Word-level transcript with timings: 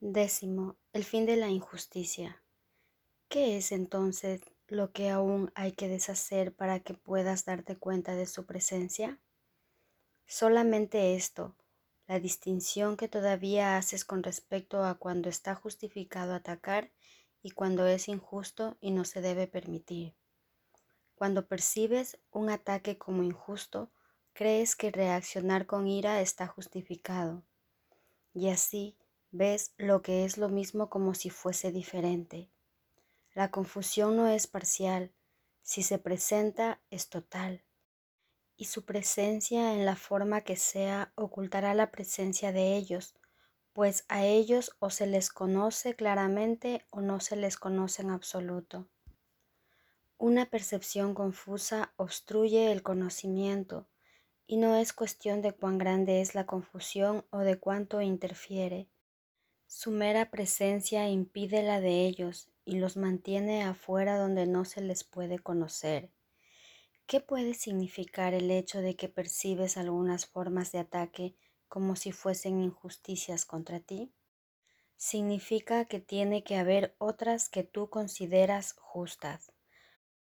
Décimo, 0.00 0.76
el 0.92 1.04
fin 1.04 1.24
de 1.24 1.36
la 1.36 1.48
injusticia. 1.48 2.42
¿Qué 3.30 3.56
es 3.56 3.72
entonces 3.72 4.42
lo 4.66 4.92
que 4.92 5.08
aún 5.08 5.50
hay 5.54 5.72
que 5.72 5.88
deshacer 5.88 6.54
para 6.54 6.80
que 6.80 6.92
puedas 6.92 7.46
darte 7.46 7.78
cuenta 7.78 8.14
de 8.14 8.26
su 8.26 8.44
presencia? 8.44 9.18
Solamente 10.26 11.14
esto, 11.14 11.56
la 12.06 12.20
distinción 12.20 12.98
que 12.98 13.08
todavía 13.08 13.78
haces 13.78 14.04
con 14.04 14.22
respecto 14.22 14.84
a 14.84 14.96
cuando 14.96 15.30
está 15.30 15.54
justificado 15.54 16.34
atacar 16.34 16.92
y 17.42 17.52
cuando 17.52 17.86
es 17.86 18.08
injusto 18.08 18.76
y 18.82 18.90
no 18.90 19.06
se 19.06 19.22
debe 19.22 19.46
permitir. 19.46 20.14
Cuando 21.14 21.48
percibes 21.48 22.18
un 22.30 22.50
ataque 22.50 22.98
como 22.98 23.22
injusto, 23.22 23.90
crees 24.34 24.76
que 24.76 24.90
reaccionar 24.90 25.64
con 25.64 25.88
ira 25.88 26.20
está 26.20 26.46
justificado. 26.46 27.44
Y 28.34 28.50
así 28.50 28.94
ves 29.36 29.72
lo 29.76 30.02
que 30.02 30.24
es 30.24 30.38
lo 30.38 30.48
mismo 30.48 30.88
como 30.90 31.14
si 31.14 31.30
fuese 31.30 31.72
diferente. 31.72 32.50
La 33.34 33.50
confusión 33.50 34.16
no 34.16 34.28
es 34.28 34.46
parcial, 34.46 35.12
si 35.62 35.82
se 35.82 35.98
presenta 35.98 36.80
es 36.90 37.08
total. 37.08 37.64
Y 38.56 38.66
su 38.66 38.84
presencia 38.84 39.74
en 39.74 39.84
la 39.84 39.96
forma 39.96 40.40
que 40.40 40.56
sea 40.56 41.12
ocultará 41.16 41.74
la 41.74 41.90
presencia 41.90 42.52
de 42.52 42.76
ellos, 42.76 43.14
pues 43.72 44.06
a 44.08 44.24
ellos 44.24 44.74
o 44.78 44.88
se 44.88 45.06
les 45.06 45.28
conoce 45.28 45.94
claramente 45.94 46.86
o 46.90 47.02
no 47.02 47.20
se 47.20 47.36
les 47.36 47.58
conoce 47.58 48.00
en 48.02 48.10
absoluto. 48.10 48.88
Una 50.18 50.46
percepción 50.46 51.12
confusa 51.12 51.92
obstruye 51.96 52.72
el 52.72 52.82
conocimiento, 52.82 53.86
y 54.46 54.56
no 54.56 54.76
es 54.76 54.94
cuestión 54.94 55.42
de 55.42 55.52
cuán 55.52 55.76
grande 55.76 56.22
es 56.22 56.34
la 56.34 56.46
confusión 56.46 57.26
o 57.28 57.40
de 57.40 57.58
cuánto 57.58 58.00
interfiere. 58.00 58.88
Su 59.68 59.90
mera 59.90 60.30
presencia 60.30 61.08
impide 61.08 61.62
la 61.62 61.80
de 61.80 62.06
ellos 62.06 62.50
y 62.64 62.78
los 62.78 62.96
mantiene 62.96 63.62
afuera 63.62 64.18
donde 64.18 64.46
no 64.46 64.64
se 64.64 64.80
les 64.80 65.04
puede 65.04 65.38
conocer. 65.38 66.10
¿Qué 67.06 67.20
puede 67.20 67.54
significar 67.54 68.34
el 68.34 68.50
hecho 68.50 68.80
de 68.80 68.96
que 68.96 69.08
percibes 69.08 69.76
algunas 69.76 70.26
formas 70.26 70.72
de 70.72 70.78
ataque 70.80 71.36
como 71.68 71.96
si 71.96 72.12
fuesen 72.12 72.60
injusticias 72.60 73.44
contra 73.44 73.80
ti? 73.80 74.12
Significa 74.96 75.84
que 75.86 76.00
tiene 76.00 76.44
que 76.44 76.56
haber 76.56 76.94
otras 76.98 77.48
que 77.48 77.64
tú 77.64 77.90
consideras 77.90 78.74
justas, 78.74 79.52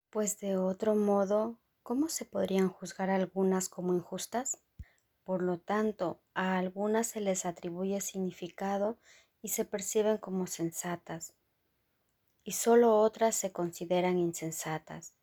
pues 0.09 0.39
de 0.39 0.57
otro 0.57 0.95
modo, 0.95 1.59
¿cómo 1.83 2.09
se 2.09 2.25
podrían 2.25 2.69
juzgar 2.69 3.09
algunas 3.09 3.69
como 3.69 3.93
injustas? 3.93 4.59
Por 5.23 5.43
lo 5.43 5.59
tanto, 5.59 6.21
a 6.33 6.57
algunas 6.57 7.07
se 7.07 7.21
les 7.21 7.45
atribuye 7.45 8.01
significado 8.01 8.97
y 9.41 9.49
se 9.49 9.65
perciben 9.65 10.17
como 10.17 10.47
sensatas, 10.47 11.33
y 12.43 12.53
solo 12.53 12.97
otras 12.99 13.35
se 13.35 13.51
consideran 13.51 14.17
insensatas. 14.17 15.13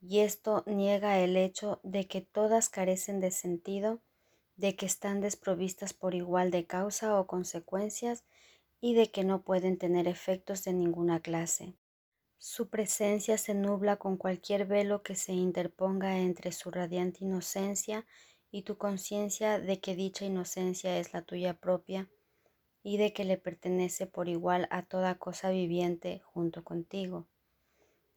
Y 0.00 0.20
esto 0.20 0.62
niega 0.66 1.18
el 1.20 1.36
hecho 1.36 1.80
de 1.82 2.06
que 2.06 2.20
todas 2.20 2.68
carecen 2.68 3.18
de 3.18 3.30
sentido, 3.30 4.02
de 4.56 4.76
que 4.76 4.84
están 4.84 5.22
desprovistas 5.22 5.94
por 5.94 6.14
igual 6.14 6.50
de 6.50 6.66
causa 6.66 7.18
o 7.18 7.26
consecuencias 7.26 8.24
y 8.80 8.94
de 8.94 9.10
que 9.10 9.24
no 9.24 9.42
pueden 9.42 9.78
tener 9.78 10.06
efectos 10.06 10.64
de 10.64 10.74
ninguna 10.74 11.20
clase. 11.20 11.74
Su 12.38 12.68
presencia 12.68 13.38
se 13.38 13.54
nubla 13.54 13.96
con 13.96 14.18
cualquier 14.18 14.66
velo 14.66 15.02
que 15.02 15.14
se 15.14 15.32
interponga 15.32 16.18
entre 16.18 16.52
su 16.52 16.70
radiante 16.70 17.24
inocencia 17.24 18.06
y 18.50 18.62
tu 18.62 18.76
conciencia 18.76 19.58
de 19.58 19.80
que 19.80 19.96
dicha 19.96 20.26
inocencia 20.26 20.98
es 20.98 21.14
la 21.14 21.22
tuya 21.22 21.54
propia 21.54 22.08
y 22.86 22.98
de 22.98 23.12
que 23.12 23.24
le 23.24 23.36
pertenece 23.36 24.06
por 24.06 24.28
igual 24.28 24.68
a 24.70 24.82
toda 24.82 25.16
cosa 25.16 25.50
viviente 25.50 26.20
junto 26.24 26.62
contigo. 26.62 27.26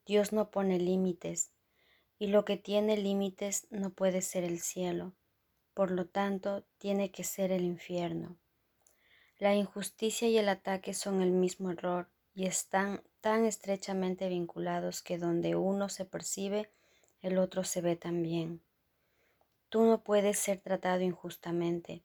Dios 0.06 0.32
no 0.32 0.52
pone 0.52 0.78
límites, 0.78 1.50
y 2.20 2.28
lo 2.28 2.44
que 2.44 2.56
tiene 2.56 2.96
límites 2.96 3.66
no 3.70 3.90
puede 3.90 4.22
ser 4.22 4.44
el 4.44 4.60
cielo, 4.60 5.12
por 5.74 5.90
lo 5.90 6.06
tanto 6.06 6.62
tiene 6.78 7.10
que 7.10 7.24
ser 7.24 7.50
el 7.50 7.64
infierno. 7.64 8.36
La 9.40 9.56
injusticia 9.56 10.28
y 10.28 10.38
el 10.38 10.48
ataque 10.48 10.94
son 10.94 11.20
el 11.20 11.32
mismo 11.32 11.72
error 11.72 12.08
y 12.32 12.46
están 12.46 13.02
tan 13.20 13.46
estrechamente 13.46 14.28
vinculados 14.28 15.02
que 15.02 15.18
donde 15.18 15.56
uno 15.56 15.88
se 15.88 16.04
percibe, 16.04 16.70
el 17.22 17.38
otro 17.38 17.64
se 17.64 17.80
ve 17.80 17.96
también. 17.96 18.60
Tú 19.68 19.84
no 19.84 20.04
puedes 20.04 20.38
ser 20.38 20.60
tratado 20.60 21.00
injustamente, 21.00 22.04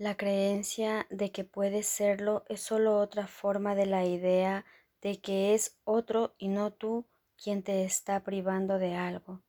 la 0.00 0.16
creencia 0.16 1.06
de 1.10 1.30
que 1.30 1.44
puedes 1.44 1.86
serlo 1.86 2.42
es 2.48 2.62
solo 2.62 2.98
otra 2.98 3.26
forma 3.26 3.74
de 3.74 3.84
la 3.84 4.06
idea 4.06 4.64
de 5.02 5.20
que 5.20 5.52
es 5.52 5.78
otro 5.84 6.34
y 6.38 6.48
no 6.48 6.72
tú 6.72 7.06
quien 7.36 7.62
te 7.62 7.84
está 7.84 8.24
privando 8.24 8.78
de 8.78 8.94
algo. 8.94 9.42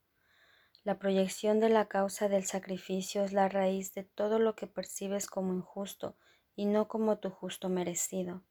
La 0.83 0.99
proyección 0.99 1.61
de 1.61 1.69
la 1.69 1.87
causa 1.87 2.27
del 2.27 2.43
sacrificio 2.43 3.23
es 3.23 3.31
la 3.31 3.47
raíz 3.47 3.93
de 3.93 4.03
todo 4.03 4.39
lo 4.39 4.57
que 4.57 4.67
percibes 4.67 5.25
como 5.25 5.53
injusto 5.53 6.17
y 6.53 6.65
no 6.65 6.89
como 6.89 7.17
tu 7.19 7.29
justo 7.29 7.69
merecido. 7.69 8.43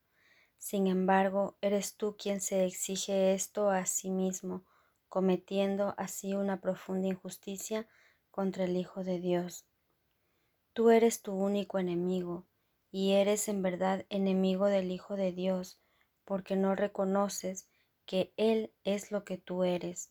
Sin 0.56 0.86
embargo, 0.86 1.58
eres 1.60 1.98
tú 1.98 2.16
quien 2.16 2.40
se 2.40 2.64
exige 2.64 3.34
esto 3.34 3.68
a 3.68 3.84
sí 3.84 4.08
mismo, 4.08 4.64
cometiendo 5.10 5.92
así 5.98 6.32
una 6.32 6.62
profunda 6.62 7.08
injusticia 7.08 7.86
contra 8.30 8.64
el 8.64 8.78
Hijo 8.78 9.04
de 9.04 9.20
Dios. 9.20 9.69
Tú 10.80 10.88
eres 10.88 11.20
tu 11.20 11.34
único 11.34 11.78
enemigo, 11.78 12.46
y 12.90 13.10
eres 13.10 13.48
en 13.48 13.60
verdad 13.60 14.06
enemigo 14.08 14.64
del 14.64 14.90
Hijo 14.90 15.14
de 15.14 15.30
Dios, 15.30 15.78
porque 16.24 16.56
no 16.56 16.74
reconoces 16.74 17.68
que 18.06 18.32
Él 18.38 18.72
es 18.82 19.12
lo 19.12 19.22
que 19.22 19.36
tú 19.36 19.62
eres. 19.62 20.10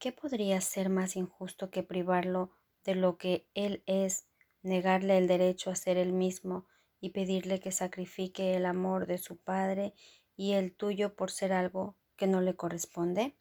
¿Qué 0.00 0.10
podría 0.10 0.60
ser 0.60 0.88
más 0.88 1.14
injusto 1.14 1.70
que 1.70 1.84
privarlo 1.84 2.50
de 2.82 2.96
lo 2.96 3.16
que 3.16 3.46
Él 3.54 3.84
es, 3.86 4.26
negarle 4.62 5.18
el 5.18 5.28
derecho 5.28 5.70
a 5.70 5.76
ser 5.76 5.98
Él 5.98 6.12
mismo 6.12 6.66
y 7.00 7.10
pedirle 7.10 7.60
que 7.60 7.70
sacrifique 7.70 8.56
el 8.56 8.66
amor 8.66 9.06
de 9.06 9.18
su 9.18 9.36
Padre 9.36 9.94
y 10.34 10.54
el 10.54 10.74
tuyo 10.74 11.14
por 11.14 11.30
ser 11.30 11.52
algo 11.52 11.94
que 12.16 12.26
no 12.26 12.40
le 12.40 12.56
corresponde? 12.56 13.36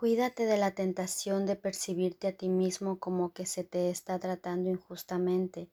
Cuídate 0.00 0.46
de 0.46 0.56
la 0.56 0.70
tentación 0.70 1.44
de 1.44 1.56
percibirte 1.56 2.28
a 2.28 2.32
ti 2.32 2.48
mismo 2.48 2.98
como 2.98 3.34
que 3.34 3.44
se 3.44 3.64
te 3.64 3.90
está 3.90 4.18
tratando 4.18 4.70
injustamente. 4.70 5.68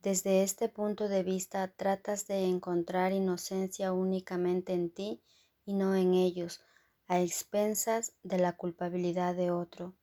Desde 0.00 0.44
este 0.44 0.68
punto 0.68 1.08
de 1.08 1.24
vista 1.24 1.66
tratas 1.66 2.28
de 2.28 2.44
encontrar 2.44 3.10
inocencia 3.10 3.92
únicamente 3.92 4.74
en 4.74 4.94
ti 4.94 5.24
y 5.64 5.74
no 5.74 5.96
en 5.96 6.14
ellos, 6.14 6.60
a 7.08 7.20
expensas 7.20 8.12
de 8.22 8.38
la 8.38 8.56
culpabilidad 8.56 9.34
de 9.34 9.50
otro. 9.50 9.96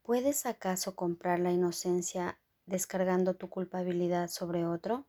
¿Puedes 0.00 0.46
acaso 0.46 0.96
comprar 0.96 1.40
la 1.40 1.52
inocencia 1.52 2.40
descargando 2.64 3.36
tu 3.36 3.50
culpabilidad 3.50 4.30
sobre 4.30 4.64
otro? 4.64 5.06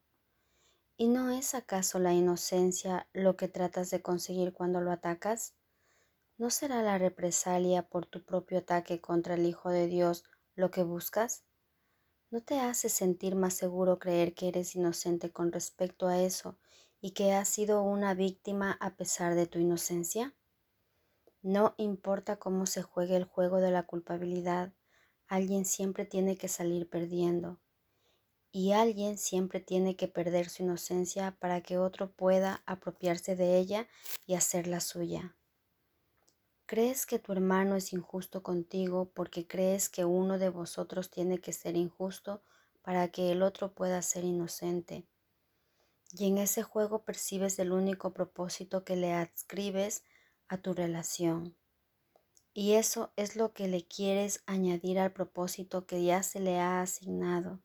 ¿Y 0.98 1.08
no 1.08 1.30
es 1.30 1.56
acaso 1.56 2.00
la 2.00 2.12
inocencia 2.12 3.08
lo 3.14 3.38
que 3.38 3.48
tratas 3.48 3.92
de 3.92 4.02
conseguir 4.02 4.52
cuando 4.52 4.82
lo 4.82 4.92
atacas? 4.92 5.56
¿No 6.38 6.50
será 6.50 6.82
la 6.82 6.98
represalia 6.98 7.88
por 7.88 8.06
tu 8.06 8.26
propio 8.26 8.58
ataque 8.58 9.00
contra 9.00 9.36
el 9.36 9.46
Hijo 9.46 9.70
de 9.70 9.88
Dios 9.88 10.26
lo 10.54 10.70
que 10.70 10.84
buscas? 10.84 11.46
¿No 12.30 12.42
te 12.42 12.60
hace 12.60 12.90
sentir 12.90 13.36
más 13.36 13.54
seguro 13.54 14.00
creer 14.00 14.34
que 14.34 14.50
eres 14.50 14.76
inocente 14.76 15.32
con 15.32 15.54
respecto 15.54 16.08
a 16.08 16.22
eso 16.22 16.58
y 17.00 17.12
que 17.12 17.32
has 17.32 17.48
sido 17.48 17.82
una 17.84 18.14
víctima 18.16 18.78
a 18.82 18.98
pesar 18.98 19.36
de 19.36 19.48
tu 19.48 19.60
inocencia? 19.60 20.36
No 21.42 21.74
importa 21.78 22.36
cómo 22.36 22.66
se 22.66 22.82
juegue 22.82 23.16
el 23.16 23.24
juego 23.24 23.62
de 23.62 23.72
la 23.72 23.84
culpabilidad, 23.84 24.74
alguien 25.30 25.64
siempre 25.64 26.04
tiene 26.04 26.36
que 26.36 26.50
salir 26.50 26.90
perdiendo. 26.90 27.62
Y 28.52 28.74
alguien 28.74 29.18
siempre 29.18 29.62
tiene 29.62 29.96
que 29.96 30.10
perder 30.10 30.50
su 30.50 30.64
inocencia 30.64 31.38
para 31.40 31.62
que 31.62 31.78
otro 31.78 32.12
pueda 32.12 32.62
apropiarse 32.66 33.38
de 33.38 33.58
ella 33.58 33.88
y 34.26 34.36
hacerla 34.36 34.82
suya. 34.82 35.38
¿Crees 36.68 37.06
que 37.06 37.20
tu 37.20 37.32
hermano 37.32 37.76
es 37.76 37.94
injusto 37.94 38.42
contigo 38.42 39.12
porque 39.14 39.46
crees 39.46 39.88
que 39.88 40.04
uno 40.04 40.40
de 40.40 40.50
vosotros 40.50 41.12
tiene 41.12 41.38
que 41.38 41.54
ser 41.54 41.78
injusto 41.78 42.42
para 42.82 43.10
que 43.10 43.32
el 43.32 43.44
otro 43.44 43.76
pueda 43.76 44.02
ser 44.02 44.24
inocente? 44.24 45.06
Y 46.12 46.28
en 46.28 46.40
ese 46.40 46.64
juego 46.64 47.04
percibes 47.04 47.60
el 47.60 47.72
único 47.72 48.14
propósito 48.14 48.84
que 48.84 48.96
le 48.96 49.14
adscribes 49.14 50.04
a 50.48 50.58
tu 50.58 50.74
relación. 50.74 51.56
Y 52.52 52.74
eso 52.74 53.14
es 53.16 53.36
lo 53.36 53.54
que 53.54 53.68
le 53.68 53.86
quieres 53.86 54.42
añadir 54.48 54.98
al 54.98 55.12
propósito 55.14 55.86
que 55.86 56.04
ya 56.04 56.24
se 56.24 56.40
le 56.40 56.60
ha 56.60 56.82
asignado. 56.82 57.62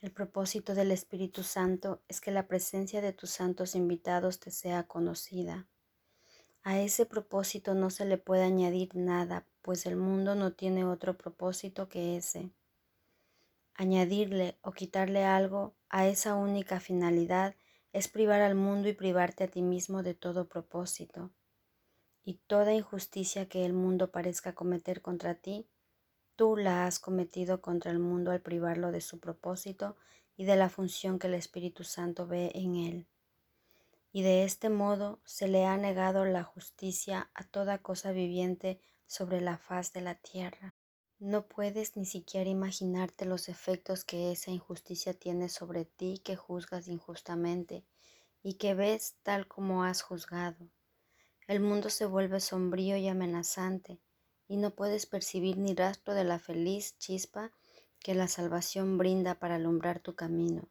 El 0.00 0.12
propósito 0.12 0.76
del 0.76 0.92
Espíritu 0.92 1.42
Santo 1.42 2.00
es 2.06 2.20
que 2.20 2.30
la 2.30 2.46
presencia 2.46 3.00
de 3.00 3.12
tus 3.12 3.30
santos 3.30 3.74
invitados 3.74 4.38
te 4.38 4.52
sea 4.52 4.86
conocida. 4.86 5.66
A 6.64 6.78
ese 6.78 7.06
propósito 7.06 7.74
no 7.74 7.90
se 7.90 8.04
le 8.04 8.18
puede 8.18 8.44
añadir 8.44 8.94
nada, 8.94 9.46
pues 9.62 9.84
el 9.84 9.96
mundo 9.96 10.36
no 10.36 10.52
tiene 10.52 10.84
otro 10.84 11.18
propósito 11.18 11.88
que 11.88 12.16
ese. 12.16 12.52
Añadirle 13.74 14.58
o 14.62 14.70
quitarle 14.70 15.24
algo 15.24 15.74
a 15.88 16.06
esa 16.06 16.36
única 16.36 16.78
finalidad 16.78 17.56
es 17.92 18.06
privar 18.06 18.42
al 18.42 18.54
mundo 18.54 18.88
y 18.88 18.92
privarte 18.92 19.44
a 19.44 19.48
ti 19.48 19.60
mismo 19.60 20.04
de 20.04 20.14
todo 20.14 20.48
propósito. 20.48 21.32
Y 22.22 22.34
toda 22.46 22.72
injusticia 22.72 23.48
que 23.48 23.64
el 23.64 23.72
mundo 23.72 24.12
parezca 24.12 24.54
cometer 24.54 25.02
contra 25.02 25.34
ti, 25.34 25.68
tú 26.36 26.56
la 26.56 26.86
has 26.86 27.00
cometido 27.00 27.60
contra 27.60 27.90
el 27.90 27.98
mundo 27.98 28.30
al 28.30 28.40
privarlo 28.40 28.92
de 28.92 29.00
su 29.00 29.18
propósito 29.18 29.96
y 30.36 30.44
de 30.44 30.54
la 30.54 30.68
función 30.68 31.18
que 31.18 31.26
el 31.26 31.34
Espíritu 31.34 31.82
Santo 31.82 32.28
ve 32.28 32.52
en 32.54 32.76
él. 32.76 33.06
Y 34.12 34.22
de 34.22 34.44
este 34.44 34.68
modo 34.68 35.20
se 35.24 35.48
le 35.48 35.64
ha 35.64 35.76
negado 35.76 36.24
la 36.24 36.44
justicia 36.44 37.30
a 37.34 37.44
toda 37.44 37.78
cosa 37.78 38.12
viviente 38.12 38.78
sobre 39.06 39.40
la 39.40 39.56
faz 39.56 39.92
de 39.92 40.02
la 40.02 40.14
tierra. 40.14 40.74
No 41.18 41.46
puedes 41.46 41.96
ni 41.96 42.04
siquiera 42.04 42.50
imaginarte 42.50 43.24
los 43.24 43.48
efectos 43.48 44.04
que 44.04 44.32
esa 44.32 44.50
injusticia 44.50 45.14
tiene 45.14 45.48
sobre 45.48 45.84
ti 45.84 46.20
que 46.22 46.36
juzgas 46.36 46.88
injustamente 46.88 47.84
y 48.42 48.54
que 48.54 48.74
ves 48.74 49.16
tal 49.22 49.46
como 49.46 49.84
has 49.84 50.02
juzgado. 50.02 50.68
El 51.46 51.60
mundo 51.60 51.90
se 51.90 52.06
vuelve 52.06 52.40
sombrío 52.40 52.96
y 52.96 53.08
amenazante 53.08 54.00
y 54.48 54.56
no 54.56 54.74
puedes 54.74 55.06
percibir 55.06 55.56
ni 55.56 55.74
rastro 55.74 56.14
de 56.14 56.24
la 56.24 56.38
feliz 56.38 56.98
chispa 56.98 57.52
que 58.00 58.14
la 58.14 58.28
salvación 58.28 58.98
brinda 58.98 59.38
para 59.38 59.54
alumbrar 59.54 60.00
tu 60.00 60.14
camino. 60.14 60.68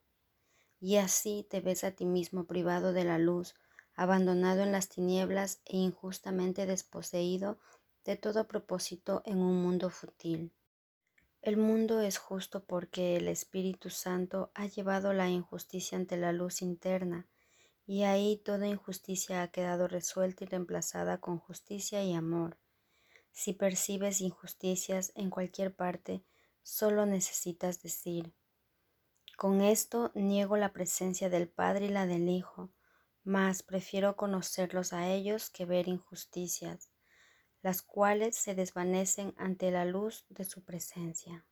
Y 0.81 0.98
así 0.98 1.45
te 1.48 1.62
ves 1.62 1.83
a 1.83 1.92
ti 1.92 2.06
mismo 2.06 2.45
privado 2.45 2.92
de 2.92 3.04
la 3.04 3.19
luz, 3.19 3.54
abandonado 3.94 4.63
en 4.63 4.72
las 4.72 4.89
tinieblas 4.89 5.62
e 5.66 5.78
injustamente 5.78 6.66
desposeído 6.66 7.60
de 8.04 8.18
todo 8.18 8.48
propósito 8.48 9.22
en 9.25 9.38
un 9.38 9.62
mundo 9.62 9.92
fútil. 9.92 10.51
El 11.44 11.57
mundo 11.57 12.01
es 12.01 12.18
justo 12.18 12.63
porque 12.63 13.16
el 13.16 13.28
Espíritu 13.28 13.92
Santo 13.92 14.51
ha 14.56 14.66
llevado 14.66 15.13
la 15.13 15.30
injusticia 15.30 16.00
ante 16.00 16.18
la 16.18 16.33
luz 16.33 16.63
interna, 16.63 17.27
y 17.86 18.04
ahí 18.04 18.38
toda 18.38 18.68
injusticia 18.68 19.44
ha 19.44 19.50
quedado 19.50 19.88
resuelta 19.88 20.45
y 20.45 20.48
reemplazada 20.48 21.19
con 21.19 21.38
justicia 21.38 22.04
y 22.04 22.13
amor. 22.13 22.57
Si 23.31 23.54
percibes 23.54 24.19
injusticias 24.19 25.12
en 25.16 25.30
cualquier 25.30 25.75
parte, 25.75 26.24
solo 26.63 27.06
necesitas 27.06 27.81
decir, 27.84 28.34
con 29.41 29.61
esto 29.61 30.11
niego 30.13 30.55
la 30.55 30.71
presencia 30.71 31.27
del 31.27 31.49
Padre 31.49 31.88
y 31.88 31.89
la 31.89 32.05
del 32.05 32.29
Hijo, 32.29 32.69
mas 33.23 33.63
prefiero 33.63 34.15
conocerlos 34.15 34.93
a 34.93 35.09
ellos 35.09 35.49
que 35.49 35.65
ver 35.65 35.88
injusticias 35.88 36.91
las 37.63 37.81
cuales 37.81 38.35
se 38.35 38.53
desvanecen 38.53 39.33
ante 39.38 39.71
la 39.71 39.83
luz 39.85 40.27
de 40.29 40.45
su 40.45 40.63
presencia. 40.63 41.43